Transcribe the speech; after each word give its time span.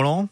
Roland 0.00 0.28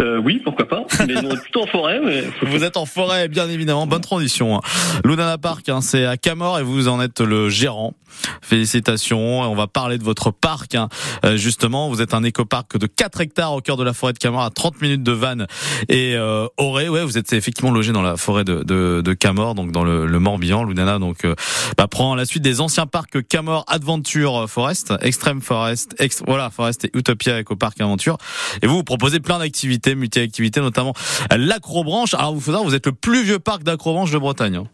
Euh, 0.00 0.18
oui, 0.18 0.40
pourquoi 0.44 0.66
pas. 0.68 0.84
Mais 1.06 1.16
on 1.16 1.30
est 1.30 1.40
plutôt 1.40 1.62
en 1.62 1.66
forêt. 1.66 2.00
Vous 2.42 2.64
êtes 2.64 2.76
en 2.76 2.86
forêt, 2.86 3.28
bien 3.28 3.48
évidemment. 3.48 3.86
Bonne 3.86 4.00
transition. 4.00 4.56
hein. 4.56 4.60
Lunana 5.04 5.38
Park, 5.38 5.68
hein, 5.68 5.80
c'est 5.80 6.04
à 6.04 6.16
Camor 6.16 6.58
et 6.58 6.62
vous 6.62 6.88
en 6.88 7.00
êtes 7.00 7.20
le 7.20 7.48
gérant. 7.48 7.94
Félicitations. 8.42 9.40
On 9.42 9.54
va 9.54 9.66
parler 9.66 9.98
de 9.98 10.04
votre 10.04 10.30
parc. 10.30 10.74
hein. 10.74 10.88
Euh, 11.24 11.36
justement, 11.36 11.88
vous 11.88 12.00
êtes 12.02 12.14
un 12.14 12.22
écoparc 12.22 12.78
de 12.78 12.86
4 12.86 13.20
hectares 13.20 13.52
au 13.52 13.60
cœur 13.60 13.76
de 13.76 13.84
la 13.84 13.92
forêt 13.92 14.12
de 14.12 14.18
Camor, 14.18 14.42
à 14.42 14.50
30 14.50 14.80
minutes 14.80 15.02
de 15.02 15.12
Vannes 15.12 15.46
et 15.88 16.14
euh, 16.16 16.46
Auray. 16.56 16.88
Ouais, 16.88 17.04
vous 17.04 17.18
êtes 17.18 17.32
effectivement 17.32 17.70
logé 17.70 17.92
dans 17.92 18.02
la 18.02 18.16
forêt 18.16 18.44
de, 18.44 18.62
de, 18.62 19.12
Camor, 19.14 19.54
donc 19.54 19.72
dans 19.72 19.84
le, 19.84 20.06
le 20.06 20.18
Morbihan. 20.18 20.64
Lunana 20.64 20.98
donc 20.98 21.24
euh, 21.24 21.34
bah, 21.76 21.86
prend 21.88 22.14
la 22.14 22.24
suite 22.24 22.42
des 22.42 22.60
anciens 22.60 22.86
parcs 22.86 23.22
Camor 23.28 23.64
Adventure 23.68 24.48
Forest, 24.48 24.94
Extreme 25.02 25.40
Forest, 25.40 25.94
voilà 26.26 26.50
Forest 26.50 26.86
et 26.86 26.90
Utopia 26.94 27.40
Ecopark 27.40 27.80
Aventure. 27.80 28.16
Et 28.62 28.66
vous, 28.66 28.76
vous 28.76 28.84
proposez 28.84 29.20
plein 29.20 29.38
d'activités, 29.38 29.87
multi-activités, 29.94 30.60
notamment 30.60 30.92
l'acrobranche. 31.36 32.14
Alors 32.14 32.34
vous 32.34 32.40
faut 32.40 32.52
savoir, 32.52 32.64
vous 32.68 32.74
êtes 32.74 32.86
le 32.86 32.92
plus 32.92 33.22
vieux 33.22 33.38
parc 33.38 33.62
d'acrobranche 33.62 34.10
de 34.10 34.18
Bretagne. 34.18 34.56
hein. 34.56 34.64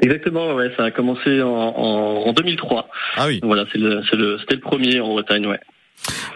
Exactement, 0.00 0.54
ouais, 0.54 0.72
ça 0.76 0.84
a 0.84 0.90
commencé 0.90 1.40
en, 1.40 1.48
en, 1.48 2.26
en 2.26 2.32
2003. 2.32 2.88
Ah 3.16 3.26
oui. 3.26 3.40
Voilà, 3.42 3.64
c'est 3.72 3.78
le, 3.78 4.02
c'est 4.10 4.16
le, 4.16 4.38
c'était 4.40 4.56
le 4.56 4.60
premier 4.60 5.00
en 5.00 5.08
Bretagne, 5.08 5.46
ouais. 5.46 5.60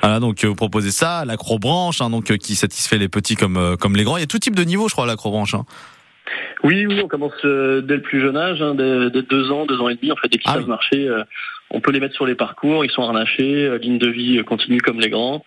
Voilà, 0.00 0.20
donc 0.20 0.44
euh, 0.44 0.48
vous 0.48 0.54
proposez 0.54 0.92
ça, 0.92 1.24
l'acrobranche, 1.24 2.00
hein, 2.00 2.08
donc 2.10 2.30
euh, 2.30 2.36
qui 2.36 2.54
satisfait 2.54 2.96
les 2.98 3.08
petits 3.08 3.34
comme 3.34 3.56
euh, 3.56 3.76
comme 3.76 3.96
les 3.96 4.04
grands. 4.04 4.16
Il 4.16 4.20
y 4.20 4.24
a 4.24 4.26
tout 4.28 4.38
type 4.38 4.54
de 4.54 4.62
niveau, 4.62 4.88
je 4.88 4.92
crois, 4.94 5.04
à 5.04 5.06
l'acrobranche. 5.08 5.54
Hein. 5.54 5.66
Oui, 6.64 6.86
oui, 6.86 7.00
on 7.02 7.08
commence 7.08 7.32
euh, 7.44 7.80
dès 7.80 7.96
le 7.96 8.02
plus 8.02 8.20
jeune 8.20 8.36
âge, 8.36 8.60
hein, 8.62 8.74
dès, 8.74 9.10
dès 9.10 9.22
deux 9.22 9.50
ans, 9.50 9.64
deux 9.66 9.80
ans 9.80 9.88
et 9.88 9.94
demi. 9.94 10.10
En 10.12 10.16
fait, 10.16 10.28
dès 10.28 10.38
qu'ils 10.38 10.50
Ah 10.50 10.54
savent 10.54 10.62
oui. 10.64 10.68
marcher, 10.68 11.08
euh, 11.08 11.22
on 11.70 11.80
peut 11.80 11.92
les 11.92 12.00
mettre 12.00 12.14
sur 12.14 12.26
les 12.26 12.34
parcours. 12.34 12.84
Ils 12.84 12.90
sont 12.90 13.02
harnachés, 13.02 13.64
euh, 13.66 13.78
ligne 13.78 13.98
de 13.98 14.08
vie 14.08 14.38
euh, 14.38 14.42
continue 14.42 14.80
comme 14.80 14.98
les 15.00 15.08
grands. 15.10 15.44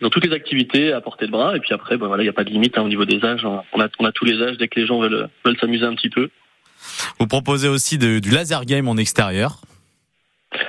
Dans 0.00 0.10
toutes 0.10 0.24
les 0.26 0.32
activités 0.32 0.92
à 0.92 1.00
portée 1.00 1.26
de 1.26 1.30
bras. 1.30 1.56
Et 1.56 1.60
puis 1.60 1.72
après, 1.74 1.96
ben 1.96 2.06
voilà, 2.06 2.22
il 2.22 2.26
n'y 2.26 2.30
a 2.30 2.34
pas 2.34 2.44
de 2.44 2.50
limite 2.50 2.76
hein, 2.78 2.82
au 2.82 2.88
niveau 2.88 3.04
des 3.04 3.24
âges. 3.24 3.44
On 3.44 3.80
a, 3.80 3.88
on 3.98 4.04
a 4.04 4.12
tous 4.12 4.24
les 4.24 4.40
âges 4.42 4.56
dès 4.58 4.68
que 4.68 4.80
les 4.80 4.86
gens 4.86 5.00
veulent, 5.00 5.28
veulent 5.44 5.58
s'amuser 5.58 5.84
un 5.84 5.94
petit 5.94 6.10
peu. 6.10 6.30
Vous 7.20 7.26
proposez 7.26 7.68
aussi 7.68 7.96
de- 7.98 8.18
du 8.18 8.30
laser 8.30 8.64
game 8.64 8.88
en 8.88 8.96
extérieur. 8.96 9.60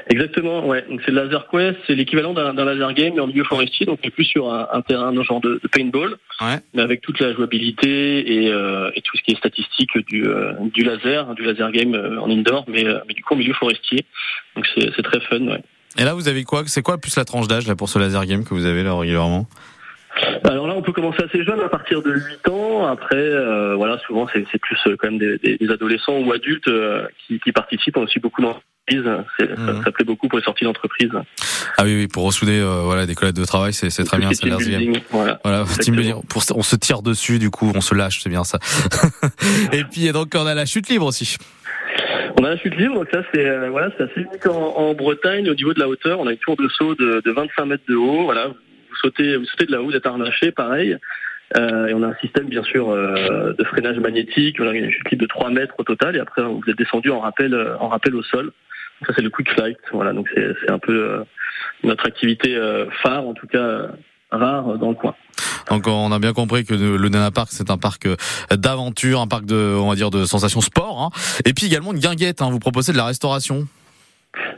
Exactement, 0.09 0.65
ouais. 0.65 0.83
Donc 0.89 1.01
c'est 1.05 1.11
le 1.11 1.21
Laser 1.23 1.47
Quest, 1.49 1.77
c'est 1.85 1.93
l'équivalent 1.95 2.33
d'un 2.33 2.53
d'un 2.53 2.65
laser 2.65 2.93
game 2.93 3.13
mais 3.15 3.21
en 3.21 3.27
milieu 3.27 3.43
forestier, 3.43 3.85
donc 3.85 3.99
plus 4.01 4.23
sur 4.23 4.51
un, 4.51 4.67
un 4.71 4.81
terrain 4.81 5.11
de 5.11 5.21
genre 5.21 5.41
de, 5.41 5.59
de 5.61 5.67
paintball, 5.67 6.15
Ouais. 6.41 6.59
mais 6.73 6.81
avec 6.81 7.01
toute 7.01 7.19
la 7.19 7.33
jouabilité 7.33 8.43
et, 8.43 8.51
euh, 8.51 8.91
et 8.93 9.01
tout 9.01 9.15
ce 9.15 9.23
qui 9.23 9.31
est 9.31 9.37
statistique 9.37 9.97
du, 10.07 10.27
euh, 10.27 10.51
du 10.73 10.83
laser, 10.83 11.29
hein, 11.29 11.33
du 11.33 11.43
laser 11.43 11.71
game 11.71 11.95
euh, 11.95 12.19
en 12.19 12.29
indoor, 12.29 12.65
mais, 12.67 12.83
mais 13.07 13.13
du 13.13 13.23
coup 13.23 13.35
en 13.35 13.37
milieu 13.37 13.53
forestier. 13.53 14.05
Donc 14.55 14.67
c'est 14.75 14.91
c'est 14.95 15.01
très 15.01 15.21
fun, 15.21 15.39
ouais. 15.47 15.63
Et 15.97 16.03
là, 16.03 16.13
vous 16.13 16.27
avez 16.27 16.43
quoi? 16.43 16.63
C'est 16.65 16.81
quoi 16.81 16.97
plus 16.97 17.15
la 17.15 17.23
tranche 17.23 17.47
d'âge 17.47 17.67
là 17.67 17.75
pour 17.75 17.87
ce 17.87 17.99
laser 17.99 18.25
game 18.25 18.43
que 18.43 18.53
vous 18.53 18.65
avez 18.65 18.83
là 18.83 18.93
régulièrement? 18.97 19.47
Alors 20.43 20.67
là, 20.67 20.73
on 20.75 20.81
peut 20.81 20.91
commencer 20.91 21.23
assez 21.23 21.43
jeune, 21.43 21.59
à 21.61 21.69
partir 21.69 22.01
de 22.01 22.11
8 22.11 22.47
ans. 22.49 22.85
Après, 22.87 23.15
euh, 23.15 23.75
voilà, 23.75 23.97
souvent 24.05 24.27
c'est 24.33 24.45
c'est 24.51 24.59
plus 24.59 24.77
euh, 24.87 24.95
quand 24.99 25.09
même 25.09 25.17
des, 25.19 25.37
des- 25.39 25.57
des 25.57 25.69
adolescents 25.71 26.17
ou 26.19 26.31
adultes 26.33 26.67
euh, 26.67 27.07
qui, 27.25 27.39
qui 27.39 27.51
participent. 27.51 27.97
On 27.97 28.01
a 28.01 28.03
aussi 28.05 28.19
beaucoup 28.19 28.41
d'entreprises. 28.41 28.63
Ça, 29.39 29.45
Mhm. 29.47 29.81
ça 29.83 29.91
plaît 29.91 30.05
beaucoup 30.05 30.27
pour 30.27 30.37
les 30.37 30.43
sorties 30.45 30.63
d'entreprise. 30.65 31.09
Ah 31.77 31.83
oui, 31.85 31.95
oui, 31.95 32.07
pour 32.07 32.23
ressouder 32.23 32.59
euh, 32.59 32.81
voilà 32.83 33.05
des 33.07 33.15
collègues 33.15 33.35
de 33.35 33.43
travail, 33.45 33.73
c'est 33.73 33.89
c'est 33.89 34.03
très 34.03 34.17
bien, 34.19 34.29
game. 34.29 34.57
building, 34.59 34.99
Voilà. 35.09 35.39
Voilà, 35.43 35.63
team 35.81 35.95
building. 35.95 36.21
Pour, 36.29 36.43
on 36.55 36.61
se 36.61 36.75
tire 36.75 37.01
dessus, 37.01 37.39
du 37.39 37.49
coup, 37.49 37.71
on 37.73 37.81
se 37.81 37.95
lâche, 37.95 38.19
c'est 38.21 38.29
bien 38.29 38.43
ça. 38.43 38.59
et 39.73 39.83
puis 39.85 40.11
donc 40.11 40.33
on 40.35 40.45
a 40.45 40.53
la 40.53 40.65
chute 40.65 40.87
libre 40.89 41.07
aussi. 41.07 41.37
On 42.39 42.43
a 42.43 42.49
la 42.49 42.57
chute 42.57 42.75
libre, 42.77 42.95
donc 42.95 43.07
ça 43.11 43.21
c'est 43.33 43.45
euh, 43.47 43.69
voilà, 43.71 43.89
c'est 43.97 44.03
assez 44.03 44.21
unique 44.21 44.45
en, 44.45 44.75
en 44.77 44.93
Bretagne 44.93 45.49
au 45.49 45.55
niveau 45.55 45.73
de 45.73 45.79
la 45.79 45.87
hauteur. 45.87 46.19
On 46.19 46.27
a 46.27 46.31
une 46.31 46.37
tour 46.37 46.55
de 46.55 46.67
saut 46.69 46.93
de, 46.95 47.21
de 47.25 47.31
25 47.31 47.65
mètres 47.65 47.83
de 47.89 47.95
haut. 47.95 48.23
Voilà, 48.25 48.49
vous 49.03 49.45
sautez, 49.45 49.65
de 49.65 49.71
là 49.71 49.81
haut, 49.81 49.85
vous 49.85 49.95
êtes 49.95 50.05
harnaché, 50.05 50.51
pareil. 50.51 50.97
Euh, 51.57 51.87
et 51.87 51.93
on 51.93 52.01
a 52.01 52.07
un 52.07 52.15
système 52.15 52.47
bien 52.47 52.63
sûr 52.63 52.89
euh, 52.89 53.53
de 53.57 53.63
freinage 53.65 53.97
magnétique. 53.97 54.57
On 54.59 54.67
a 54.67 54.73
une 54.73 54.91
chute 54.91 55.19
de 55.19 55.25
3 55.25 55.51
mètres 55.51 55.75
au 55.77 55.83
total, 55.83 56.15
et 56.15 56.19
après 56.19 56.41
vous 56.41 56.63
êtes 56.67 56.77
descendu 56.77 57.11
en 57.11 57.19
rappel, 57.19 57.53
euh, 57.53 57.77
en 57.79 57.87
rappel 57.87 58.15
au 58.15 58.23
sol. 58.23 58.51
Ça 59.05 59.13
c'est 59.15 59.21
le 59.21 59.29
quick 59.29 59.51
flight. 59.51 59.77
Voilà, 59.91 60.13
donc 60.13 60.27
c'est 60.33 60.71
un 60.71 60.79
peu 60.79 60.93
euh, 60.93 61.23
notre 61.83 62.05
activité 62.07 62.57
phare, 63.03 63.27
en 63.27 63.33
tout 63.33 63.47
cas 63.47 63.89
rare 64.31 64.77
dans 64.77 64.89
le 64.89 64.95
coin. 64.95 65.15
Donc 65.69 65.87
on 65.87 66.11
a 66.11 66.19
bien 66.19 66.33
compris 66.33 66.63
que 66.63 66.73
le 66.73 67.09
Nana 67.09 67.31
Park 67.31 67.49
c'est 67.51 67.69
un 67.69 67.77
parc 67.77 68.07
d'aventure, 68.51 69.19
un 69.19 69.27
parc 69.27 69.45
de 69.45 69.75
on 69.77 69.89
va 69.89 69.95
dire 69.95 70.11
de 70.11 70.25
sensations 70.25 70.61
sport, 70.61 71.01
hein. 71.01 71.09
et 71.45 71.53
puis 71.53 71.67
également 71.67 71.91
une 71.93 71.99
guinguette. 71.99 72.41
Hein. 72.41 72.49
Vous 72.49 72.59
proposez 72.59 72.91
de 72.91 72.97
la 72.97 73.05
restauration. 73.05 73.67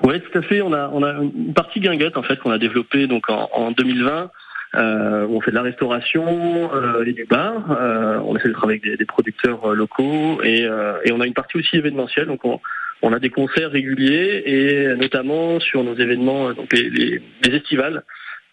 Oui, 0.03 0.21
tout 0.21 0.37
à 0.37 0.41
fait. 0.41 0.61
On 0.61 0.73
a, 0.73 0.89
une 1.21 1.53
partie 1.53 1.79
guinguette 1.79 2.17
en 2.17 2.23
fait 2.23 2.37
qu'on 2.37 2.51
a 2.51 2.57
développée 2.57 3.07
donc 3.07 3.29
en, 3.29 3.49
en 3.53 3.71
2020. 3.71 4.31
Euh, 4.75 5.25
on 5.29 5.39
fait 5.39 5.51
de 5.51 5.55
la 5.55 5.61
restauration 5.61 6.25
euh, 6.73 7.05
et 7.05 7.13
du 7.13 7.25
bar. 7.25 7.71
Euh, 7.71 8.19
on 8.25 8.35
essaie 8.35 8.49
de 8.49 8.53
travailler 8.53 8.81
avec 8.83 8.99
des, 8.99 9.05
producteurs 9.05 9.71
euh, 9.71 9.75
locaux 9.75 10.41
et, 10.43 10.67
on 11.11 11.21
a 11.21 11.25
une 11.25 11.33
partie 11.33 11.57
aussi 11.57 11.77
événementielle. 11.77 12.27
Donc 12.27 12.41
on, 12.43 13.13
a 13.13 13.19
des 13.19 13.29
concerts 13.29 13.71
réguliers 13.71 14.43
et 14.45 14.95
notamment 14.95 15.59
sur 15.59 15.83
nos 15.83 15.95
événements, 15.95 16.53
donc 16.53 16.71
les, 16.73 16.89
les, 16.89 17.21
les 17.43 17.55
estivales. 17.55 18.03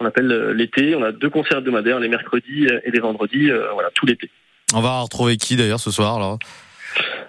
On 0.01 0.07
appelle 0.07 0.53
l'été. 0.53 0.95
On 0.95 1.03
a 1.03 1.13
deux 1.13 1.31
concerts 1.31 1.59
hebdomadaires 1.59 2.01
les 2.01 2.09
mercredis 2.09 2.67
et 2.85 2.91
les 2.91 3.01
vendredis. 3.01 3.51
voilà, 3.73 3.91
tout 3.95 4.07
l'été. 4.07 4.31
On 4.75 4.81
va 4.81 5.01
retrouver 5.01 5.37
qui 5.37 5.57
d'ailleurs 5.57 5.81
ce 5.81 5.91
soir 5.91 6.17
alors 6.17 6.39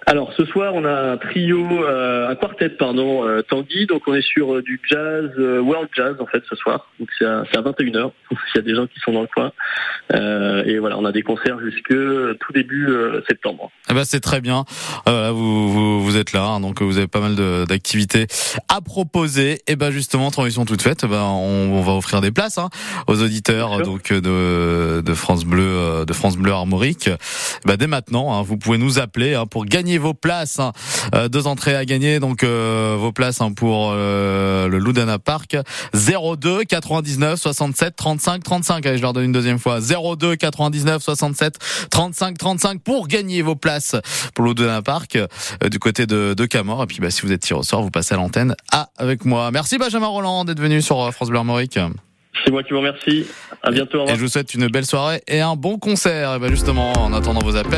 Alors 0.08 0.32
ce 0.36 0.44
soir 0.44 0.72
on 0.74 0.84
a 0.84 0.92
un 1.12 1.16
trio, 1.16 1.66
euh, 1.84 2.28
un 2.28 2.36
quartet 2.36 2.68
pardon, 2.68 3.26
euh, 3.26 3.42
Tanguy, 3.42 3.86
donc 3.86 4.02
on 4.06 4.14
est 4.14 4.22
sur 4.22 4.54
euh, 4.54 4.62
du 4.62 4.80
jazz, 4.88 5.30
euh, 5.36 5.58
world 5.60 5.88
jazz 5.96 6.14
en 6.20 6.26
fait 6.26 6.44
ce 6.48 6.54
soir, 6.54 6.86
donc 7.00 7.08
c'est 7.18 7.24
à, 7.24 7.40
à 7.40 7.60
21h, 7.60 8.12
s'il 8.30 8.54
y 8.54 8.58
a 8.58 8.62
des 8.62 8.76
gens 8.76 8.86
qui 8.86 9.00
sont 9.00 9.12
dans 9.12 9.22
le 9.22 9.26
coin, 9.26 9.50
Euh, 10.14 10.62
et 10.64 10.78
voilà 10.78 10.96
on 10.96 11.04
a 11.04 11.10
des 11.10 11.22
concerts 11.22 11.58
jusque 11.58 11.88
tout 11.88 12.52
début 12.54 12.88
septembre. 13.28 13.72
Eh 13.90 13.94
ben 13.94 14.04
c'est 14.04 14.20
très 14.20 14.40
bien. 14.40 14.64
Euh, 15.08 15.32
vous, 15.32 15.68
vous 15.72 16.00
vous 16.04 16.16
êtes 16.16 16.32
là, 16.32 16.44
hein, 16.44 16.60
donc 16.60 16.80
vous 16.80 16.98
avez 16.98 17.08
pas 17.08 17.18
mal 17.18 17.34
d'activités 17.66 18.28
à 18.68 18.80
proposer. 18.80 19.62
Et 19.66 19.74
ben 19.74 19.90
justement, 19.90 20.30
transition 20.30 20.64
toute 20.64 20.82
faite, 20.82 21.00
eh 21.02 21.08
ben 21.08 21.22
on, 21.24 21.72
on 21.72 21.82
va 21.82 21.94
offrir 21.94 22.20
des 22.20 22.30
places 22.30 22.58
hein, 22.58 22.68
aux 23.08 23.20
auditeurs 23.20 23.82
donc 23.82 24.12
de, 24.12 25.00
de 25.00 25.14
France 25.14 25.44
Bleu, 25.44 26.04
de 26.06 26.12
France 26.12 26.36
Bleu 26.36 26.52
Armorique. 26.52 27.08
Eh 27.08 27.68
ben, 27.68 27.76
dès 27.76 27.88
maintenant, 27.88 28.32
hein, 28.32 28.42
vous 28.42 28.56
pouvez 28.56 28.78
nous 28.78 29.00
appeler 29.00 29.34
hein, 29.34 29.46
pour 29.46 29.64
gagner 29.64 29.95
vos 29.98 30.14
places. 30.14 30.58
hein. 30.58 30.72
Euh, 31.14 31.28
deux 31.28 31.46
entrées 31.46 31.74
à 31.76 31.84
gagner, 31.84 32.20
donc 32.20 32.42
euh, 32.42 32.96
vos 32.98 33.12
places 33.12 33.40
hein, 33.40 33.52
pour 33.52 33.90
euh, 33.92 34.68
le 34.68 34.78
Loudana 34.78 35.18
Park. 35.18 35.56
02 35.94 36.64
99 36.64 37.40
67 37.40 37.96
35 37.96 38.42
35. 38.42 38.86
Allez, 38.86 38.96
je 38.98 39.02
leur 39.02 39.12
donne 39.12 39.24
une 39.24 39.32
deuxième 39.32 39.58
fois. 39.58 39.78
02 39.80 40.36
99 40.36 41.02
67 41.02 41.58
35 41.90 42.38
35 42.38 42.80
pour 42.82 43.08
gagner 43.08 43.42
vos 43.42 43.56
places 43.56 43.96
pour 44.34 44.44
l'Oudana 44.44 44.82
Park 44.82 45.16
euh, 45.16 45.68
du 45.68 45.78
côté 45.78 46.06
de, 46.06 46.34
de 46.36 46.46
Camor. 46.46 46.82
Et 46.82 46.86
puis 46.86 46.98
bah, 47.00 47.10
si 47.10 47.22
vous 47.22 47.32
êtes 47.32 47.40
tiré 47.42 47.58
au 47.58 47.62
sort, 47.62 47.82
vous 47.82 47.90
passez 47.90 48.14
à 48.14 48.16
l'antenne 48.18 48.54
à 48.72 48.90
avec 48.96 49.24
moi. 49.24 49.50
Merci 49.50 49.78
Benjamin 49.78 50.06
Roland 50.06 50.44
d'être 50.44 50.60
venu 50.60 50.82
sur 50.82 51.12
France 51.12 51.28
Bleu 51.28 51.38
Armorique. 51.38 51.78
C'est 52.44 52.50
moi 52.52 52.62
qui 52.62 52.72
vous 52.72 52.78
remercie. 52.78 53.26
À 53.62 53.70
bientôt. 53.70 54.00
Au. 54.02 54.06
Et 54.06 54.14
je 54.14 54.20
vous 54.20 54.28
souhaite 54.28 54.52
une 54.54 54.68
belle 54.68 54.84
soirée 54.86 55.22
et 55.26 55.40
un 55.40 55.56
bon 55.56 55.78
concert. 55.78 56.34
Et 56.34 56.38
ben 56.38 56.50
justement, 56.50 56.92
en 56.92 57.12
attendant 57.14 57.40
vos 57.40 57.56
appels. 57.56 57.72